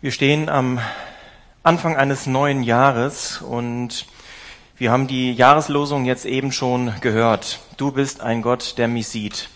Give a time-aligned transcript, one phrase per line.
[0.00, 0.80] Wir stehen am
[1.62, 4.06] Anfang eines neuen Jahres und
[4.76, 7.60] wir haben die Jahreslosung jetzt eben schon gehört.
[7.76, 9.48] Du bist ein Gott, der mich sieht.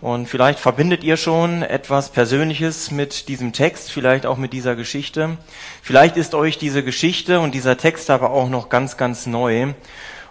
[0.00, 5.36] Und vielleicht verbindet ihr schon etwas Persönliches mit diesem Text, vielleicht auch mit dieser Geschichte.
[5.82, 9.74] Vielleicht ist euch diese Geschichte und dieser Text aber auch noch ganz, ganz neu.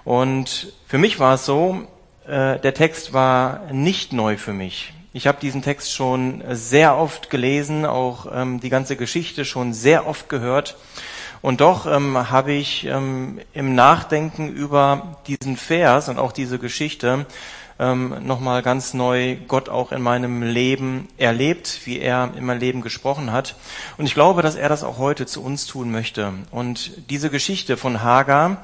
[0.05, 1.87] Und für mich war es so,
[2.25, 4.93] äh, der Text war nicht neu für mich.
[5.11, 10.05] Ich habe diesen Text schon sehr oft gelesen, auch ähm, die ganze Geschichte schon sehr
[10.05, 10.77] oft gehört.
[11.41, 17.25] Und doch ähm, habe ich ähm, im Nachdenken über diesen Vers und auch diese Geschichte
[17.79, 22.81] ähm, nochmal ganz neu Gott auch in meinem Leben erlebt, wie er in mein Leben
[22.81, 23.55] gesprochen hat.
[23.97, 26.33] Und ich glaube, dass er das auch heute zu uns tun möchte.
[26.51, 28.63] Und diese Geschichte von Hagar,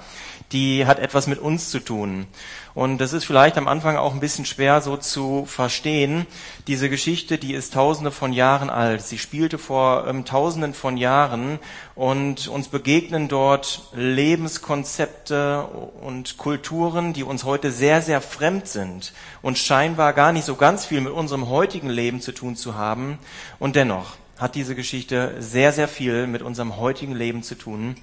[0.52, 2.28] die hat etwas mit uns zu tun.
[2.74, 6.28] Und das ist vielleicht am Anfang auch ein bisschen schwer so zu verstehen.
[6.68, 9.02] Diese Geschichte, die ist tausende von Jahren alt.
[9.02, 11.60] Sie spielte vor ähm, tausenden von Jahren
[11.96, 15.64] und uns begegnen dort Lebenskonzepte
[16.02, 20.86] und Kulturen, die uns heute sehr, sehr fremd sind und scheinbar gar nicht so ganz
[20.86, 23.20] viel mit unserem heutigen Leben zu tun zu haben.
[23.58, 27.96] Und dennoch hat diese Geschichte sehr, sehr viel mit unserem heutigen Leben zu tun.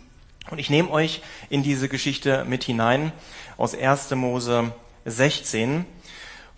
[0.51, 3.13] Und ich nehme euch in diese Geschichte mit hinein
[3.57, 4.11] aus 1.
[4.13, 4.73] Mose
[5.05, 5.85] 16.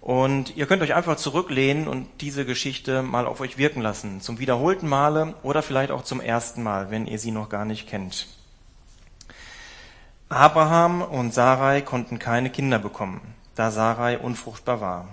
[0.00, 4.20] Und ihr könnt euch einfach zurücklehnen und diese Geschichte mal auf euch wirken lassen.
[4.20, 7.88] Zum wiederholten Male oder vielleicht auch zum ersten Mal, wenn ihr sie noch gar nicht
[7.88, 8.26] kennt.
[10.28, 13.20] Abraham und Sarai konnten keine Kinder bekommen,
[13.54, 15.08] da Sarai unfruchtbar war.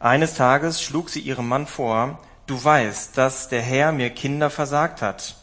[0.00, 5.02] Eines Tages schlug sie ihrem Mann vor, du weißt, dass der Herr mir Kinder versagt
[5.02, 5.36] hat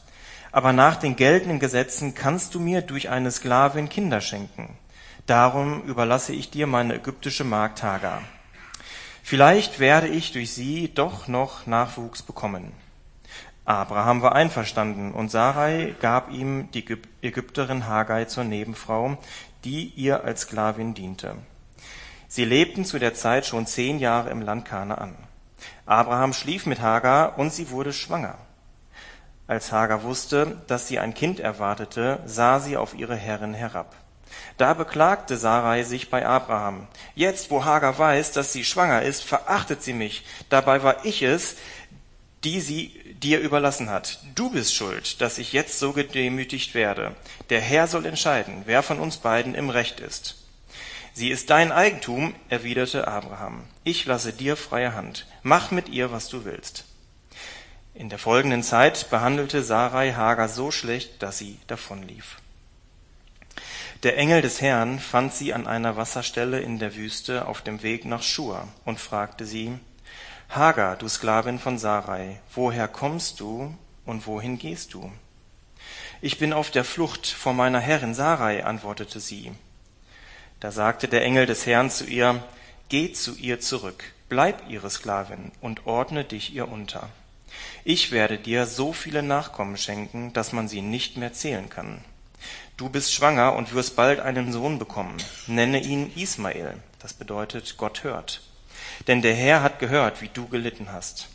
[0.51, 4.77] aber nach den geltenden Gesetzen kannst du mir durch eine Sklavin Kinder schenken.
[5.25, 8.21] Darum überlasse ich dir meine ägyptische Magd Hagar.
[9.21, 12.71] Vielleicht werde ich durch sie doch noch Nachwuchs bekommen.
[13.63, 16.83] Abraham war einverstanden und Sarai gab ihm die
[17.21, 19.19] Ägypterin Hagai zur Nebenfrau,
[19.63, 21.35] die ihr als Sklavin diente.
[22.27, 25.15] Sie lebten zu der Zeit schon zehn Jahre im Land Kanaan.
[25.85, 28.39] Abraham schlief mit Hagar und sie wurde schwanger.
[29.49, 33.95] Als Hagar wusste, dass sie ein Kind erwartete, sah sie auf ihre Herrin herab.
[34.57, 36.85] Da beklagte Sarai sich bei Abraham.
[37.15, 40.23] Jetzt, wo Hagar weiß, dass sie schwanger ist, verachtet sie mich.
[40.49, 41.55] Dabei war ich es,
[42.43, 42.89] die sie
[43.23, 44.19] dir überlassen hat.
[44.35, 47.15] Du bist schuld, dass ich jetzt so gedemütigt werde.
[47.49, 50.35] Der Herr soll entscheiden, wer von uns beiden im Recht ist.
[51.13, 53.63] Sie ist dein Eigentum, erwiderte Abraham.
[53.83, 55.25] Ich lasse dir freie Hand.
[55.41, 56.85] Mach mit ihr, was du willst.
[57.99, 62.37] In der folgenden Zeit behandelte Sarai Hagar so schlecht, dass sie davonlief.
[64.03, 68.05] Der Engel des Herrn fand sie an einer Wasserstelle in der Wüste auf dem Weg
[68.05, 69.73] nach Schur und fragte sie,
[70.47, 75.11] Hagar, du Sklavin von Sarai, woher kommst du und wohin gehst du?
[76.21, 79.51] Ich bin auf der Flucht vor meiner Herrin Sarai, antwortete sie.
[80.61, 82.41] Da sagte der Engel des Herrn zu ihr,
[82.87, 87.09] Geh zu ihr zurück, bleib ihre Sklavin und ordne dich ihr unter.
[87.83, 92.03] Ich werde dir so viele Nachkommen schenken, dass man sie nicht mehr zählen kann.
[92.77, 95.17] Du bist schwanger und wirst bald einen Sohn bekommen.
[95.47, 96.75] Nenne ihn Ismael.
[96.99, 98.41] Das bedeutet, Gott hört.
[99.07, 101.27] Denn der Herr hat gehört, wie du gelitten hast.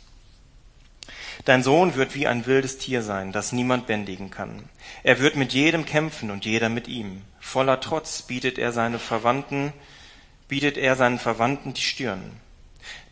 [1.43, 4.69] Dein Sohn wird wie ein wildes Tier sein, das niemand bändigen kann.
[5.03, 7.21] Er wird mit jedem kämpfen und jeder mit ihm.
[7.39, 9.73] Voller Trotz bietet er seine Verwandten,
[10.47, 12.39] bietet er seinen Verwandten die Stirn.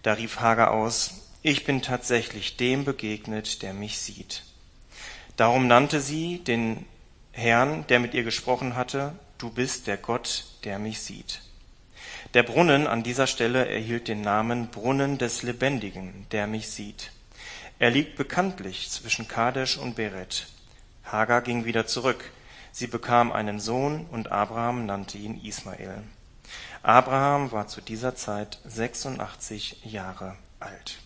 [0.01, 4.43] Da rief Hagar aus, ich bin tatsächlich dem begegnet, der mich sieht.
[5.35, 6.85] Darum nannte sie den
[7.33, 11.41] Herrn, der mit ihr gesprochen hatte, du bist der Gott, der mich sieht.
[12.33, 17.11] Der Brunnen an dieser Stelle erhielt den Namen Brunnen des Lebendigen, der mich sieht.
[17.77, 20.47] Er liegt bekanntlich zwischen Kadesh und Beret.
[21.03, 22.31] Hagar ging wieder zurück.
[22.71, 26.03] Sie bekam einen Sohn und Abraham nannte ihn Ismael.
[26.81, 31.02] Abraham war zu dieser Zeit 86 Jahre alt.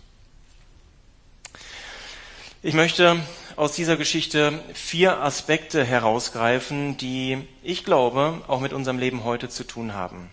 [2.63, 3.17] Ich möchte
[3.55, 9.63] aus dieser Geschichte vier Aspekte herausgreifen, die ich glaube auch mit unserem Leben heute zu
[9.63, 10.27] tun haben.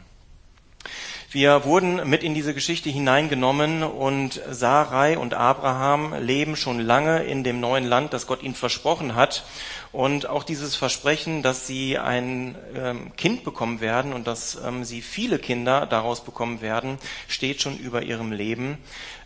[1.31, 7.45] Wir wurden mit in diese Geschichte hineingenommen und Sarai und Abraham leben schon lange in
[7.45, 9.45] dem neuen Land, das Gott ihnen versprochen hat.
[9.93, 15.03] Und auch dieses Versprechen, dass sie ein ähm, Kind bekommen werden und dass ähm, sie
[15.03, 16.97] viele Kinder daraus bekommen werden,
[17.29, 18.79] steht schon über ihrem Leben.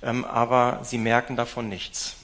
[0.02, 2.16] Ähm, aber sie merken davon nichts.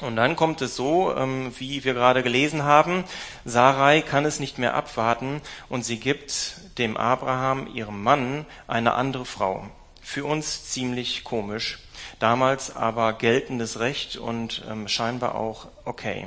[0.00, 3.04] Und dann kommt es so, ähm, wie wir gerade gelesen haben,
[3.44, 9.24] Sarai kann es nicht mehr abwarten und sie gibt dem Abraham, ihrem Mann, eine andere
[9.24, 9.66] Frau.
[10.00, 11.80] Für uns ziemlich komisch.
[12.20, 16.26] Damals aber geltendes Recht und ähm, scheinbar auch okay.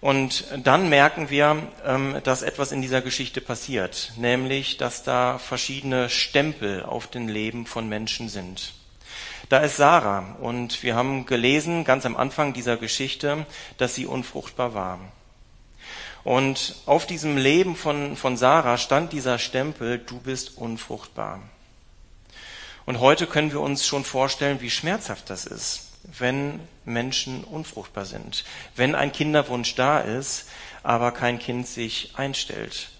[0.00, 6.08] Und dann merken wir, ähm, dass etwas in dieser Geschichte passiert, nämlich, dass da verschiedene
[6.08, 8.74] Stempel auf den Leben von Menschen sind.
[9.48, 13.46] Da ist Sarah und wir haben gelesen, ganz am Anfang dieser Geschichte,
[13.78, 14.98] dass sie unfruchtbar war.
[16.24, 21.40] Und auf diesem Leben von, von Sarah stand dieser Stempel, du bist unfruchtbar.
[22.84, 28.44] Und heute können wir uns schon vorstellen, wie schmerzhaft das ist wenn Menschen unfruchtbar sind,
[28.76, 30.48] wenn ein Kinderwunsch da ist,
[30.82, 32.90] aber kein Kind sich einstellt.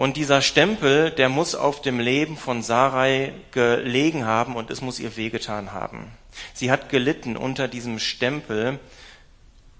[0.00, 4.98] Und dieser Stempel, der muss auf dem Leben von Sarai gelegen haben und es muss
[4.98, 6.10] ihr wehgetan haben.
[6.54, 8.78] Sie hat gelitten unter diesem Stempel,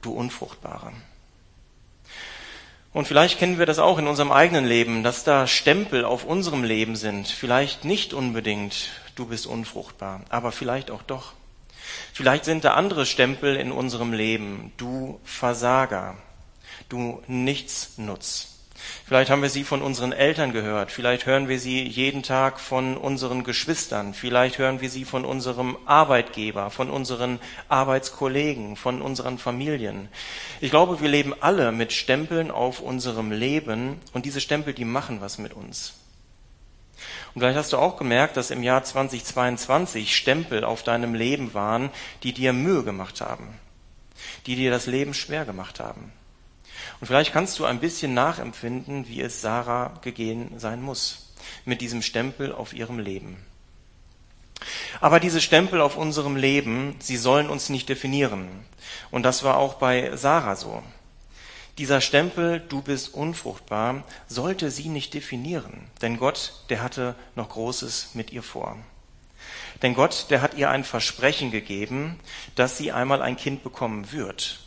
[0.02, 0.92] du Unfruchtbare.
[2.92, 6.64] Und vielleicht kennen wir das auch in unserem eigenen Leben, dass da Stempel auf unserem
[6.64, 7.26] Leben sind.
[7.26, 11.32] Vielleicht nicht unbedingt, du bist unfruchtbar, aber vielleicht auch doch.
[12.12, 14.70] Vielleicht sind da andere Stempel in unserem Leben.
[14.76, 16.18] Du Versager,
[16.90, 18.49] du Nichtsnutz.
[19.06, 22.96] Vielleicht haben wir sie von unseren Eltern gehört, vielleicht hören wir sie jeden Tag von
[22.96, 30.08] unseren Geschwistern, vielleicht hören wir sie von unserem Arbeitgeber, von unseren Arbeitskollegen, von unseren Familien.
[30.60, 35.20] Ich glaube, wir leben alle mit Stempeln auf unserem Leben und diese Stempel, die machen
[35.20, 35.94] was mit uns.
[37.34, 41.90] Und vielleicht hast du auch gemerkt, dass im Jahr 2022 Stempel auf deinem Leben waren,
[42.22, 43.48] die dir Mühe gemacht haben,
[44.46, 46.12] die dir das Leben schwer gemacht haben.
[47.00, 51.32] Und vielleicht kannst du ein bisschen nachempfinden, wie es Sarah gegeben sein muss,
[51.64, 53.36] mit diesem Stempel auf ihrem Leben.
[55.00, 58.48] Aber diese Stempel auf unserem Leben, sie sollen uns nicht definieren.
[59.10, 60.82] Und das war auch bei Sarah so.
[61.78, 68.10] Dieser Stempel, du bist unfruchtbar, sollte sie nicht definieren, denn Gott, der hatte noch Großes
[68.14, 68.76] mit ihr vor.
[69.80, 72.20] Denn Gott, der hat ihr ein Versprechen gegeben,
[72.54, 74.60] dass sie einmal ein Kind bekommen wird.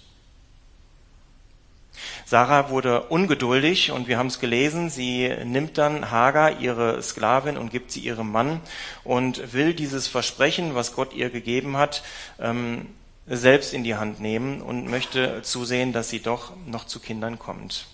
[2.26, 7.72] Sarah wurde ungeduldig und wir haben es gelesen, sie nimmt dann Hagar, ihre Sklavin, und
[7.72, 8.62] gibt sie ihrem Mann
[9.04, 12.04] und will dieses Versprechen, was Gott ihr gegeben hat,
[12.40, 12.88] ähm,
[13.28, 17.86] selbst in die Hand nehmen und möchte zusehen, dass sie doch noch zu Kindern kommt.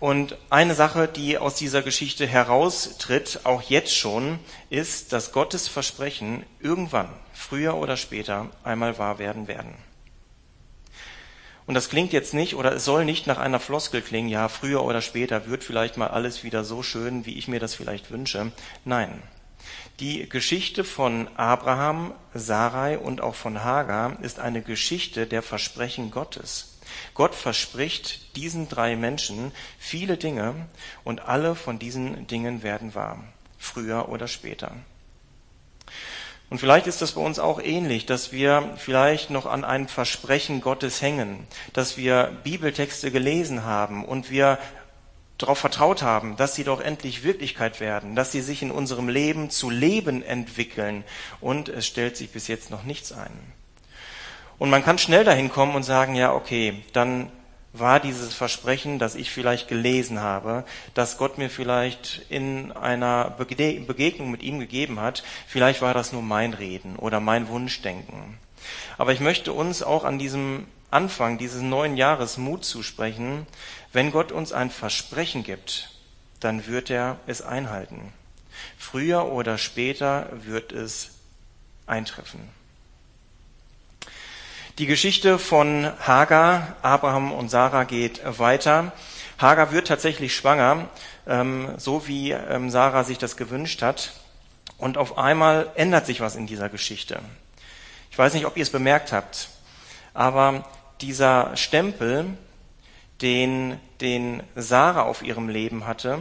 [0.00, 4.38] Und eine Sache, die aus dieser Geschichte heraustritt, auch jetzt schon,
[4.68, 9.74] ist, dass Gottes Versprechen irgendwann, früher oder später, einmal wahr werden werden.
[11.66, 14.84] Und das klingt jetzt nicht oder es soll nicht nach einer Floskel klingen, ja, früher
[14.84, 18.52] oder später wird vielleicht mal alles wieder so schön, wie ich mir das vielleicht wünsche.
[18.84, 19.22] Nein,
[20.00, 26.78] die Geschichte von Abraham, Sarai und auch von Hagar ist eine Geschichte der Versprechen Gottes.
[27.14, 30.66] Gott verspricht diesen drei Menschen viele Dinge
[31.04, 33.24] und alle von diesen Dingen werden wahr,
[33.56, 34.72] früher oder später.
[36.50, 40.60] Und vielleicht ist das bei uns auch ähnlich, dass wir vielleicht noch an einem Versprechen
[40.60, 44.58] Gottes hängen, dass wir Bibeltexte gelesen haben und wir
[45.38, 49.50] darauf vertraut haben, dass sie doch endlich Wirklichkeit werden, dass sie sich in unserem Leben
[49.50, 51.02] zu Leben entwickeln
[51.40, 53.32] und es stellt sich bis jetzt noch nichts ein.
[54.58, 57.32] Und man kann schnell dahin kommen und sagen, ja, okay, dann
[57.74, 64.30] war dieses Versprechen, das ich vielleicht gelesen habe, dass Gott mir vielleicht in einer Begegnung
[64.30, 68.38] mit ihm gegeben hat, vielleicht war das nur mein Reden oder mein Wunschdenken.
[68.96, 73.46] Aber ich möchte uns auch an diesem Anfang dieses neuen Jahres Mut zusprechen,
[73.92, 75.90] wenn Gott uns ein Versprechen gibt,
[76.38, 78.12] dann wird er es einhalten.
[78.78, 81.10] Früher oder später wird es
[81.86, 82.40] eintreffen.
[84.78, 88.90] Die Geschichte von Hagar, Abraham und Sarah geht weiter.
[89.38, 90.88] Hagar wird tatsächlich schwanger,
[91.28, 94.14] ähm, so wie ähm, Sarah sich das gewünscht hat.
[94.76, 97.20] Und auf einmal ändert sich was in dieser Geschichte.
[98.10, 99.48] Ich weiß nicht, ob ihr es bemerkt habt,
[100.12, 100.68] aber
[101.00, 102.36] dieser Stempel,
[103.22, 106.18] den, den Sarah auf ihrem Leben hatte,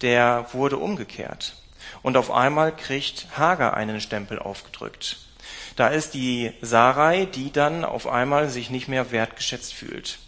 [0.00, 1.54] der wurde umgekehrt.
[2.02, 5.29] Und auf einmal kriegt Hagar einen Stempel aufgedrückt.
[5.76, 10.18] Da ist die Sarai, die dann auf einmal sich nicht mehr wertgeschätzt fühlt,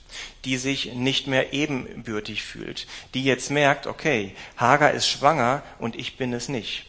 [0.45, 6.17] die sich nicht mehr ebenbürtig fühlt, die jetzt merkt, okay, Hagar ist schwanger und ich
[6.17, 6.87] bin es nicht.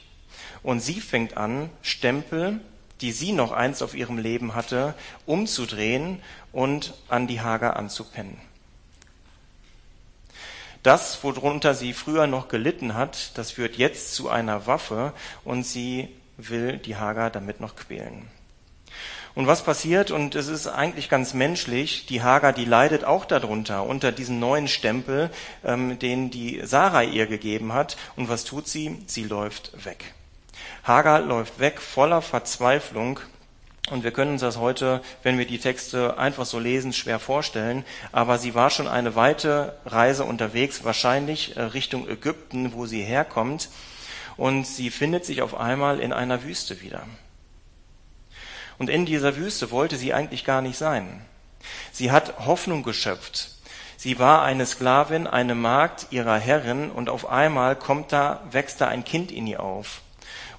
[0.62, 2.60] Und sie fängt an, Stempel
[3.04, 6.22] die sie noch einst auf ihrem Leben hatte, umzudrehen
[6.54, 8.38] und an die Hager anzupennen.
[10.84, 15.12] Das, worunter sie früher noch gelitten hat, das wird jetzt zu einer Waffe
[15.44, 18.28] und sie will die Hager damit noch quälen.
[19.36, 20.12] Und was passiert?
[20.12, 22.06] Und es ist eigentlich ganz menschlich.
[22.06, 25.32] Die Hager, die leidet auch darunter, unter diesem neuen Stempel,
[25.63, 27.98] ähm, den die Sarah ihr gegeben hat.
[28.16, 29.02] Und was tut sie?
[29.08, 30.13] Sie läuft weg.
[30.84, 33.20] Hagar läuft weg voller Verzweiflung
[33.90, 37.84] und wir können uns das heute, wenn wir die Texte einfach so lesen, schwer vorstellen.
[38.13, 43.70] Aber sie war schon eine weite Reise unterwegs, wahrscheinlich äh, Richtung Ägypten, wo sie herkommt.
[44.38, 47.06] Und sie findet sich auf einmal in einer Wüste wieder.
[48.78, 51.25] Und in dieser Wüste wollte sie eigentlich gar nicht sein.
[51.92, 53.50] Sie hat Hoffnung geschöpft.
[53.98, 58.88] Sie war eine Sklavin, eine Magd ihrer Herrin und auf einmal kommt da, wächst da
[58.88, 60.02] ein Kind in ihr auf.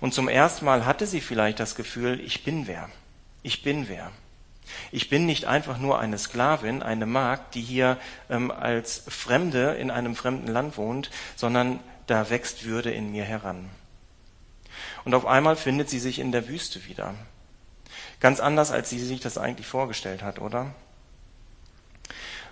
[0.00, 2.88] Und zum ersten Mal hatte sie vielleicht das Gefühl, ich bin wer
[3.45, 4.11] ich bin wer.
[4.90, 7.99] Ich bin nicht einfach nur eine Sklavin, eine Magd, die hier
[8.31, 13.70] ähm, als Fremde in einem fremden Land wohnt, sondern da wächst Würde in mir heran.
[15.04, 17.14] Und auf einmal findet sie sich in der Wüste wieder.
[18.20, 20.75] Ganz anders, als sie sich das eigentlich vorgestellt hat, oder?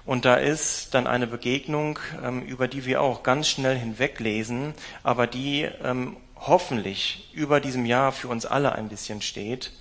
[0.04, 5.26] Und da ist dann eine Begegnung, ähm, über die wir auch ganz schnell hinweglesen, aber
[5.26, 9.73] die ähm, hoffentlich über diesem Jahr für uns alle ein bisschen steht.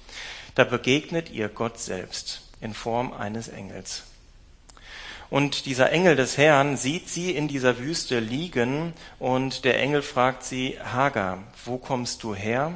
[0.53, 4.03] Da begegnet ihr Gott selbst in Form eines Engels.
[5.31, 10.43] Und dieser Engel des Herrn sieht sie in dieser Wüste liegen und der Engel fragt
[10.43, 12.73] sie, Hagar, wo kommst du her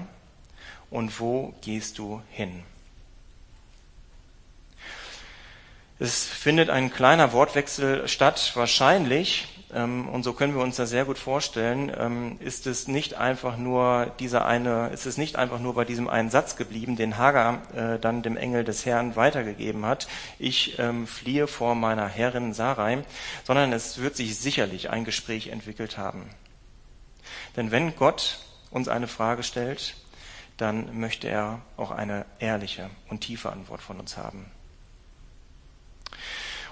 [0.90, 2.64] und wo gehst du hin?
[6.00, 11.18] Es findet ein kleiner Wortwechsel statt, wahrscheinlich, und so können wir uns das sehr gut
[11.18, 15.86] vorstellen, ähm, ist es nicht einfach nur dieser eine, ist es nicht einfach nur bei
[15.86, 20.08] diesem einen Satz geblieben, den Hagar äh, dann dem Engel des Herrn weitergegeben hat.
[20.38, 23.04] Ich ähm, fliehe vor meiner Herrin Sarai,
[23.44, 26.30] sondern es wird sich sicherlich ein Gespräch entwickelt haben.
[27.56, 29.96] Denn wenn Gott uns eine Frage stellt,
[30.58, 34.52] dann möchte er auch eine ehrliche und tiefe Antwort von uns haben.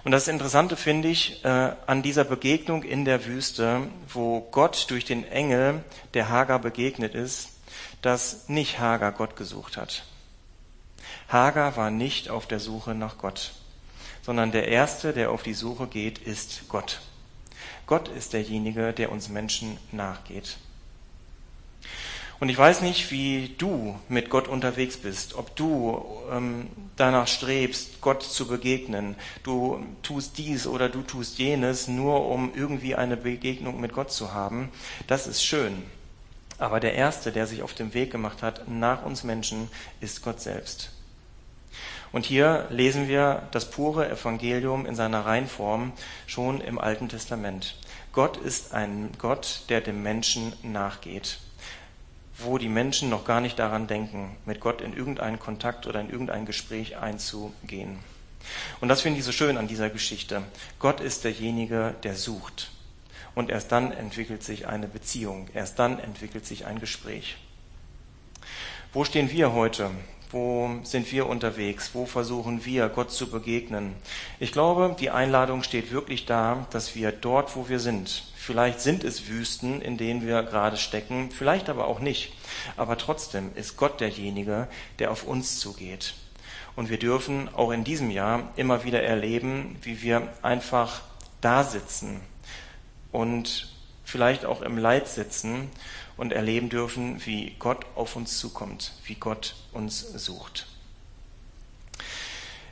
[0.04, 1.48] Und das Interessante finde ich äh,
[1.88, 5.84] an dieser Begegnung in der Wüste, wo Gott durch den Engel
[6.14, 7.50] der Hagar begegnet ist,
[8.02, 10.04] dass nicht Hagar Gott gesucht hat.
[11.30, 13.54] Hagar war nicht auf der Suche nach Gott,
[14.24, 17.00] sondern der Erste, der auf die Suche geht, ist Gott.
[17.88, 20.58] Gott ist derjenige, der uns Menschen nachgeht.
[22.44, 28.02] Und ich weiß nicht, wie du mit Gott unterwegs bist, ob du ähm, danach strebst,
[28.02, 29.16] Gott zu begegnen.
[29.44, 34.34] Du tust dies oder du tust jenes, nur um irgendwie eine Begegnung mit Gott zu
[34.34, 34.74] haben.
[35.08, 35.84] Das ist schön.
[36.58, 39.70] Aber der Erste, der sich auf den Weg gemacht hat nach uns Menschen,
[40.02, 40.92] ist Gott selbst.
[42.12, 45.94] Und hier lesen wir das pure Evangelium in seiner Reinform
[46.28, 47.78] schon im Alten Testament.
[48.12, 51.38] Gott ist ein Gott, der dem Menschen nachgeht
[52.38, 56.10] wo die Menschen noch gar nicht daran denken, mit Gott in irgendeinen Kontakt oder in
[56.10, 58.00] irgendein Gespräch einzugehen.
[58.82, 60.44] Und das finde ich so schön an dieser Geschichte.
[60.80, 62.72] Gott ist derjenige, der sucht.
[63.36, 65.48] Und erst dann entwickelt sich eine Beziehung.
[65.54, 67.38] Erst dann entwickelt sich ein Gespräch.
[68.92, 69.90] Wo stehen wir heute?
[70.34, 71.92] Wo sind wir unterwegs?
[71.94, 73.96] Wo versuchen wir, Gott zu begegnen?
[74.40, 79.06] Ich glaube, die Einladung steht wirklich da, dass wir dort, wo wir sind, Vielleicht sind
[79.06, 82.34] es Wüsten, in denen wir gerade stecken, vielleicht aber auch nicht.
[82.76, 84.68] Aber trotzdem ist Gott derjenige,
[85.00, 86.14] der auf uns zugeht.
[86.76, 91.04] Und wir dürfen auch in diesem Jahr immer wieder erleben, wie wir einfach
[91.40, 92.20] da sitzen
[93.14, 93.72] und
[94.04, 95.70] vielleicht auch im Leid sitzen
[96.24, 100.68] und erleben dürfen, wie Gott auf uns zukommt, wie Gott uns sucht.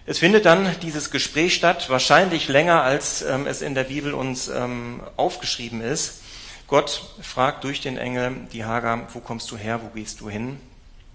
[0.06, 4.48] Es findet dann dieses Gespräch statt, wahrscheinlich länger, als ähm, es in der Bibel uns
[4.48, 6.22] ähm, aufgeschrieben ist.
[6.68, 10.58] Gott fragt durch den Engel die Hagar, wo kommst du her, wo gehst du hin?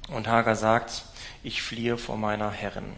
[0.08, 1.04] Und Hagar sagt,
[1.42, 2.92] ich fliehe vor meiner Herrin.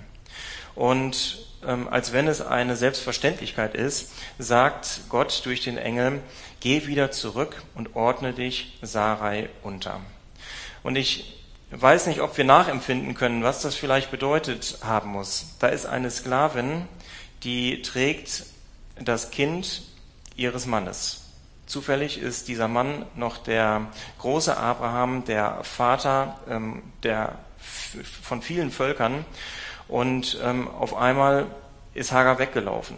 [0.74, 6.20] Und ähm, als wenn es eine Selbstverständlichkeit ist, sagt Gott durch den Engel,
[6.60, 10.00] geh wieder zurück und ordne dich Sarai unter.
[10.82, 11.38] Und ich
[11.70, 15.56] weiß nicht, ob wir nachempfinden können, was das vielleicht bedeutet haben muss.
[15.58, 16.86] Da ist eine Sklavin,
[17.44, 18.44] die trägt
[18.96, 19.82] das Kind
[20.36, 21.24] ihres Mannes.
[21.66, 23.88] Zufällig ist dieser Mann noch der
[24.18, 27.38] große Abraham, der Vater ähm, der,
[28.22, 29.26] von vielen Völkern.
[29.88, 31.46] Und ähm, auf einmal
[31.94, 32.96] ist Hagar weggelaufen.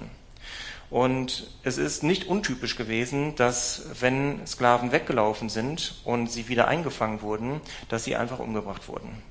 [0.91, 7.23] Und es ist nicht untypisch gewesen, dass wenn Sklaven weggelaufen sind und sie wieder eingefangen
[7.23, 9.23] wurden, dass sie einfach umgebracht wurden.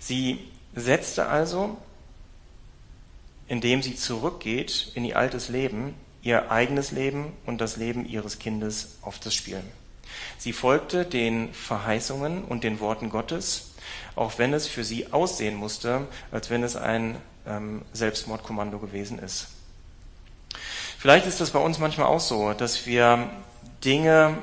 [0.00, 0.40] Sie
[0.74, 1.76] setzte also,
[3.46, 8.98] indem sie zurückgeht in ihr altes Leben, ihr eigenes Leben und das Leben ihres Kindes
[9.02, 9.62] auf das Spiel.
[10.38, 13.73] Sie folgte den Verheißungen und den Worten Gottes,
[14.16, 17.16] auch wenn es für sie aussehen musste, als wenn es ein
[17.46, 19.48] ähm, Selbstmordkommando gewesen ist.
[20.98, 23.28] Vielleicht ist das bei uns manchmal auch so, dass wir
[23.84, 24.38] Dinge,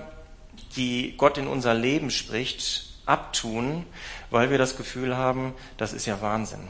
[0.75, 3.85] die Gott in unser Leben spricht, abtun,
[4.29, 6.67] weil wir das Gefühl haben, das ist ja Wahnsinn.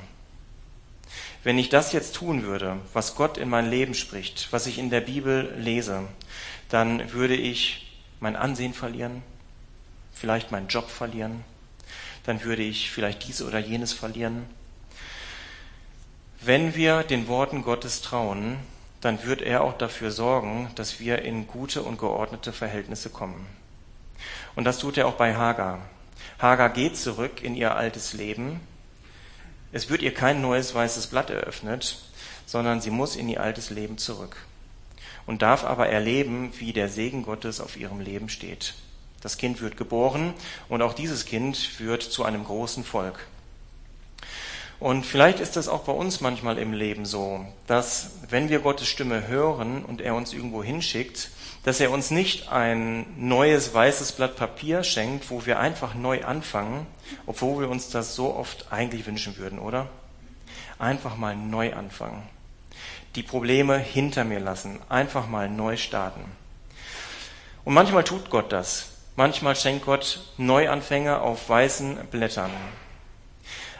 [1.43, 4.91] Wenn ich das jetzt tun würde, was Gott in mein Leben spricht, was ich in
[4.91, 6.03] der Bibel lese,
[6.69, 9.23] dann würde ich mein Ansehen verlieren,
[10.13, 11.43] vielleicht meinen Job verlieren,
[12.23, 14.45] dann würde ich vielleicht dies oder jenes verlieren.
[16.41, 18.57] Wenn wir den Worten Gottes trauen,
[18.99, 23.47] dann wird er auch dafür sorgen, dass wir in gute und geordnete Verhältnisse kommen.
[24.55, 25.79] Und das tut er auch bei Hagar.
[26.39, 28.59] Hagar geht zurück in ihr altes Leben.
[29.71, 31.99] Es wird ihr kein neues weißes Blatt eröffnet,
[32.45, 34.35] sondern sie muss in ihr altes Leben zurück
[35.25, 38.73] und darf aber erleben, wie der Segen Gottes auf ihrem Leben steht.
[39.21, 40.33] Das Kind wird geboren
[40.67, 43.27] und auch dieses Kind wird zu einem großen Volk.
[44.81, 48.87] Und vielleicht ist das auch bei uns manchmal im Leben so, dass wenn wir Gottes
[48.87, 51.29] Stimme hören und er uns irgendwo hinschickt,
[51.63, 56.87] dass er uns nicht ein neues weißes Blatt Papier schenkt, wo wir einfach neu anfangen,
[57.27, 59.87] obwohl wir uns das so oft eigentlich wünschen würden, oder?
[60.79, 62.23] Einfach mal neu anfangen.
[63.13, 66.23] Die Probleme hinter mir lassen, einfach mal neu starten.
[67.63, 68.90] Und manchmal tut Gott das.
[69.15, 72.51] Manchmal schenkt Gott Neuanfänge auf weißen Blättern.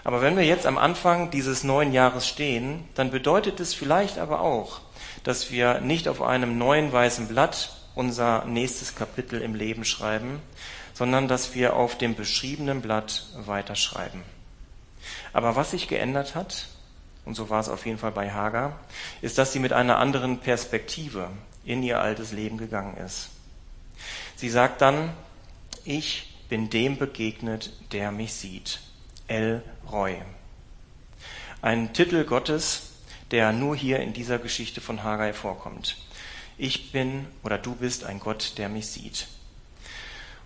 [0.03, 4.41] Aber wenn wir jetzt am Anfang dieses neuen Jahres stehen, dann bedeutet es vielleicht aber
[4.41, 4.81] auch,
[5.23, 10.41] dass wir nicht auf einem neuen weißen Blatt unser nächstes Kapitel im Leben schreiben,
[10.93, 14.23] sondern dass wir auf dem beschriebenen Blatt weiterschreiben.
[15.33, 16.67] Aber was sich geändert hat,
[17.25, 18.79] und so war es auf jeden Fall bei Hagar,
[19.21, 21.29] ist, dass sie mit einer anderen Perspektive
[21.63, 23.29] in ihr altes Leben gegangen ist.
[24.41, 25.11] Sie sagt dann,
[25.85, 28.79] ich bin dem begegnet, der mich sieht.
[29.27, 30.19] El Roy.
[31.61, 32.93] Ein Titel Gottes,
[33.29, 35.95] der nur hier in dieser Geschichte von Haggai vorkommt.
[36.57, 39.27] Ich bin oder du bist ein Gott, der mich sieht.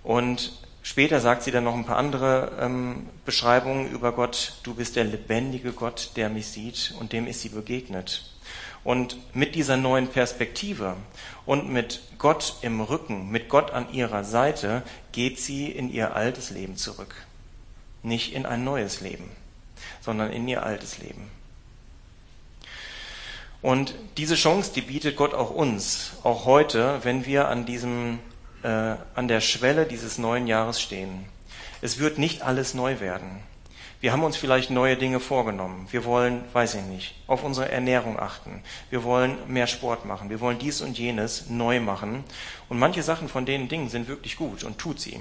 [0.03, 0.51] Und
[0.83, 4.55] später sagt sie dann noch ein paar andere ähm, Beschreibungen über Gott.
[4.63, 8.34] Du bist der lebendige Gott, der mich sieht und dem ist sie begegnet.
[8.83, 10.95] Und mit dieser neuen Perspektive
[11.45, 16.51] und mit Gott im Rücken, mit Gott an ihrer Seite, geht sie in ihr altes
[16.51, 17.15] Leben zurück.
[18.03, 19.29] Nicht in ein neues Leben,
[20.01, 21.31] sondern in ihr altes Leben.
[23.65, 28.19] Und diese Chance, die bietet Gott auch uns, auch heute, wenn wir an diesem,
[28.61, 28.67] äh,
[29.15, 31.25] an der Schwelle dieses neuen Jahres stehen.
[31.81, 33.41] Es wird nicht alles neu werden.
[34.01, 35.87] Wir haben uns vielleicht neue Dinge vorgenommen.
[35.89, 38.61] Wir wollen, weiß ich nicht, auf unsere Ernährung achten.
[38.89, 40.29] Wir wollen mehr Sport machen.
[40.29, 42.23] Wir wollen dies und jenes neu machen.
[42.69, 45.19] Und manche Sachen von den Dingen sind wirklich gut und tut sie.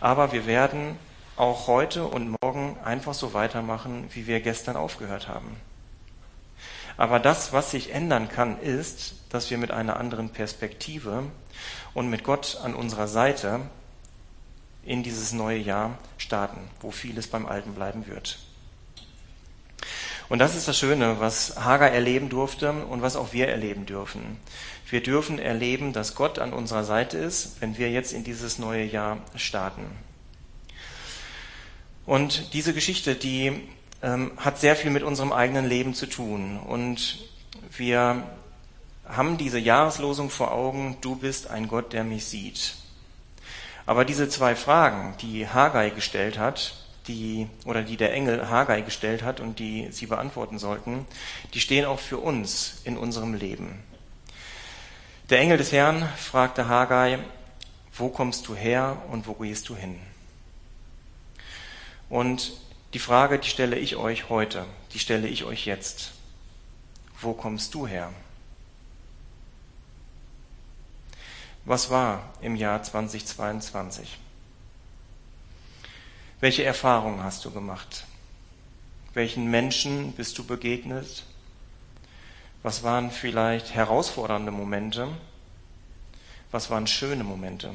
[0.00, 0.96] Aber wir werden
[1.36, 5.56] auch heute und morgen einfach so weitermachen, wie wir gestern aufgehört haben.
[6.96, 11.24] Aber das, was sich ändern kann, ist, dass wir mit einer anderen Perspektive
[11.94, 13.60] und mit Gott an unserer Seite
[14.84, 18.38] in dieses neue Jahr starten, wo vieles beim Alten bleiben wird.
[20.28, 24.38] Und das ist das Schöne, was Hagar erleben durfte und was auch wir erleben dürfen.
[24.88, 28.84] Wir dürfen erleben, dass Gott an unserer Seite ist, wenn wir jetzt in dieses neue
[28.84, 29.84] Jahr starten.
[32.06, 33.60] Und diese Geschichte, die
[34.02, 36.58] ähm, hat sehr viel mit unserem eigenen Leben zu tun.
[36.58, 37.28] Und
[37.76, 38.24] wir
[39.06, 42.74] haben diese Jahreslosung vor Augen, du bist ein Gott, der mich sieht.
[43.86, 46.74] Aber diese zwei Fragen, die Haggai gestellt hat,
[47.08, 51.06] die, oder die der Engel Haggai gestellt hat und die sie beantworten sollten,
[51.54, 53.82] die stehen auch für uns in unserem Leben.
[55.30, 57.18] Der Engel des Herrn fragte Haggai,
[57.94, 59.98] wo kommst du her und wo gehst du hin?
[62.08, 62.52] Und
[62.94, 66.12] die Frage, die stelle ich euch heute, die stelle ich euch jetzt.
[67.20, 68.12] Wo kommst du her?
[71.64, 74.18] Was war im Jahr 2022?
[76.40, 78.04] Welche Erfahrungen hast du gemacht?
[79.14, 81.22] Welchen Menschen bist du begegnet?
[82.64, 85.08] Was waren vielleicht herausfordernde Momente?
[86.50, 87.72] Was waren schöne Momente?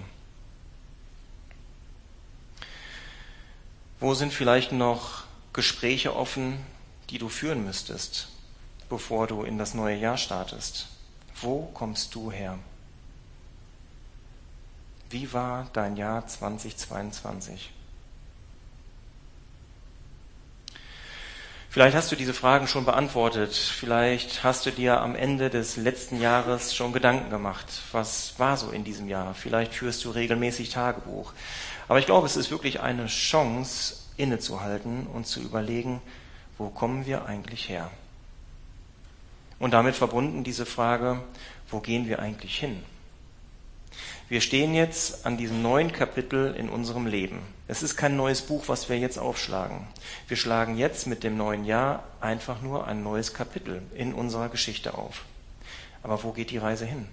[4.02, 5.24] Wo sind vielleicht noch
[5.54, 6.60] Gespräche offen,
[7.10, 8.28] die du führen müsstest,
[8.90, 10.88] bevor du in das neue Jahr startest?
[11.42, 12.60] Wo kommst du her?
[15.10, 17.72] Wie war dein Jahr 2022?
[21.70, 23.54] Vielleicht hast du diese Fragen schon beantwortet.
[23.54, 27.68] Vielleicht hast du dir am Ende des letzten Jahres schon Gedanken gemacht.
[27.92, 29.34] Was war so in diesem Jahr?
[29.34, 31.34] Vielleicht führst du regelmäßig Tagebuch.
[31.88, 36.02] Aber ich glaube, es ist wirklich eine Chance, innezuhalten und zu überlegen,
[36.58, 37.92] wo kommen wir eigentlich her?
[39.60, 41.22] Und damit verbunden diese Frage,
[41.70, 42.84] wo gehen wir eigentlich hin?
[44.30, 47.40] Wir stehen jetzt an diesem neuen Kapitel in unserem Leben.
[47.70, 49.88] Es ist kein neues Buch, was wir jetzt aufschlagen.
[50.28, 54.96] Wir schlagen jetzt mit dem neuen Jahr einfach nur ein neues Kapitel in unserer Geschichte
[54.96, 55.24] auf.
[56.04, 57.08] Aber wo geht die Reise hin?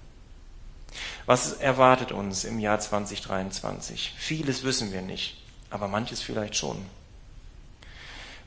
[1.24, 4.14] Was erwartet uns im Jahr 2023?
[4.18, 6.84] Vieles wissen wir nicht, aber manches vielleicht schon.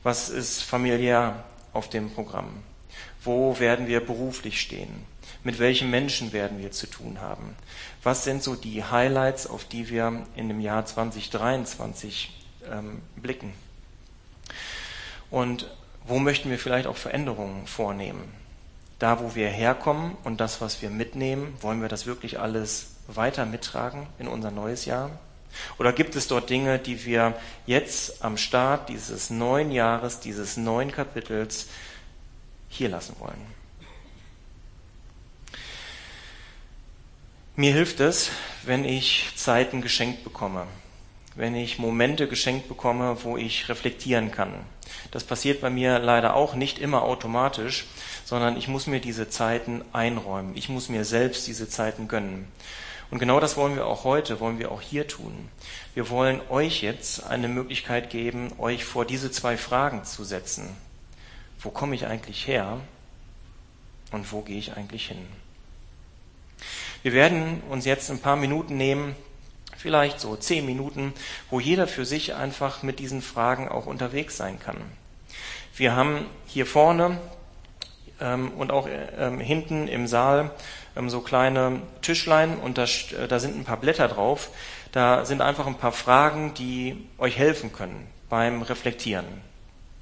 [0.02, 2.62] Was ist familiär auf dem Programm?
[3.24, 5.06] Wo werden wir beruflich stehen?
[5.44, 7.56] Mit welchen Menschen werden wir zu tun haben?
[8.02, 12.30] Was sind so die Highlights, auf die wir in dem Jahr 2023
[12.70, 13.52] ähm, blicken?
[15.30, 15.70] Und
[16.06, 18.32] wo möchten wir vielleicht auch Veränderungen vornehmen?
[18.98, 23.46] Da, wo wir herkommen und das, was wir mitnehmen, wollen wir das wirklich alles weiter
[23.46, 25.10] mittragen in unser neues Jahr?
[25.78, 27.34] Oder gibt es dort Dinge, die wir
[27.66, 31.68] jetzt am Start dieses neuen Jahres, dieses neuen Kapitels
[32.68, 33.57] hier lassen wollen?
[37.58, 38.30] Mir hilft es,
[38.62, 40.68] wenn ich Zeiten geschenkt bekomme,
[41.34, 44.54] wenn ich Momente geschenkt bekomme, wo ich reflektieren kann.
[45.10, 47.86] Das passiert bei mir leider auch nicht immer automatisch,
[48.24, 50.56] sondern ich muss mir diese Zeiten einräumen.
[50.56, 52.46] Ich muss mir selbst diese Zeiten gönnen.
[53.10, 55.48] Und genau das wollen wir auch heute, wollen wir auch hier tun.
[55.94, 60.76] Wir wollen euch jetzt eine Möglichkeit geben, euch vor diese zwei Fragen zu setzen.
[61.58, 62.78] Wo komme ich eigentlich her
[64.12, 65.26] und wo gehe ich eigentlich hin?
[67.02, 69.14] Wir werden uns jetzt ein paar Minuten nehmen,
[69.76, 71.14] vielleicht so zehn Minuten,
[71.50, 74.78] wo jeder für sich einfach mit diesen Fragen auch unterwegs sein kann.
[75.76, 77.18] Wir haben hier vorne
[78.20, 80.50] ähm, und auch ähm, hinten im Saal
[80.96, 84.50] ähm, so kleine Tischlein und da, äh, da sind ein paar Blätter drauf.
[84.90, 89.26] Da sind einfach ein paar Fragen, die euch helfen können beim Reflektieren.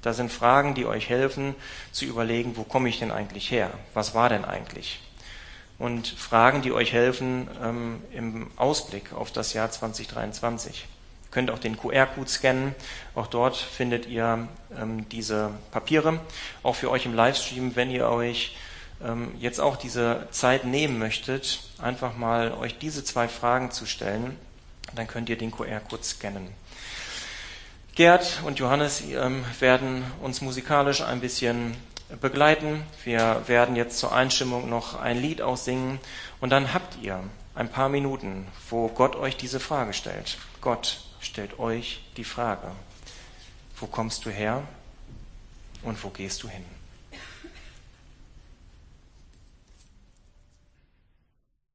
[0.01, 1.53] Da sind Fragen, die euch helfen
[1.91, 3.69] zu überlegen, wo komme ich denn eigentlich her?
[3.93, 4.99] Was war denn eigentlich?
[5.79, 10.85] Und Fragen, die euch helfen ähm, im Ausblick auf das Jahr 2023.
[11.23, 12.75] Ihr könnt auch den QR-Code scannen.
[13.13, 16.19] Auch dort findet ihr ähm, diese Papiere.
[16.63, 18.55] Auch für euch im Livestream, wenn ihr euch
[19.03, 24.35] ähm, jetzt auch diese Zeit nehmen möchtet, einfach mal euch diese zwei Fragen zu stellen,
[24.95, 26.47] dann könnt ihr den QR-Code scannen.
[27.93, 31.75] Gerd und Johannes ähm, werden uns musikalisch ein bisschen
[32.21, 32.83] begleiten.
[33.03, 35.99] Wir werden jetzt zur Einstimmung noch ein Lied aussingen
[36.39, 37.23] und dann habt ihr
[37.55, 40.37] ein paar Minuten, wo Gott euch diese Frage stellt.
[40.61, 42.71] Gott stellt euch die Frage,
[43.79, 44.63] wo kommst du her
[45.83, 46.76] und wo gehst du hin?